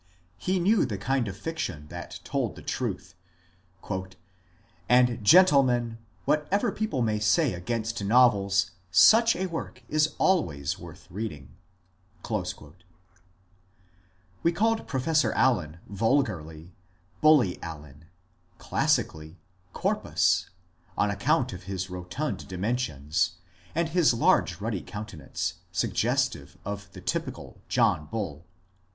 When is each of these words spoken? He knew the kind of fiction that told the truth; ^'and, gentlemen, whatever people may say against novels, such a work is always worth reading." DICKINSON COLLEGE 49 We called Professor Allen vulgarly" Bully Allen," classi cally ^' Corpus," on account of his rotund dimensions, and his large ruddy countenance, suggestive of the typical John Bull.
He 0.39 0.57
knew 0.59 0.83
the 0.83 0.97
kind 0.97 1.27
of 1.27 1.37
fiction 1.37 1.85
that 1.89 2.21
told 2.23 2.55
the 2.55 2.63
truth; 2.63 3.13
^'and, 3.83 5.21
gentlemen, 5.21 5.99
whatever 6.25 6.71
people 6.71 7.03
may 7.03 7.19
say 7.19 7.53
against 7.53 8.03
novels, 8.03 8.71
such 8.89 9.35
a 9.35 9.45
work 9.45 9.83
is 9.87 10.15
always 10.17 10.79
worth 10.79 11.05
reading." 11.11 11.49
DICKINSON 12.23 12.23
COLLEGE 12.23 12.53
49 12.55 12.83
We 14.41 14.51
called 14.51 14.87
Professor 14.87 15.33
Allen 15.33 15.77
vulgarly" 15.87 16.73
Bully 17.21 17.61
Allen," 17.61 18.05
classi 18.57 19.07
cally 19.07 19.29
^' 19.73 19.73
Corpus," 19.73 20.49
on 20.97 21.11
account 21.11 21.53
of 21.53 21.65
his 21.65 21.91
rotund 21.91 22.47
dimensions, 22.47 23.33
and 23.75 23.89
his 23.89 24.15
large 24.15 24.59
ruddy 24.59 24.81
countenance, 24.81 25.59
suggestive 25.71 26.57
of 26.65 26.91
the 26.93 27.01
typical 27.01 27.61
John 27.69 28.07
Bull. 28.07 28.47